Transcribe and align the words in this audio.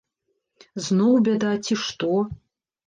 Зноў 0.87 1.13
бяда, 1.29 1.51
ці 1.67 1.81
што? 1.87 2.13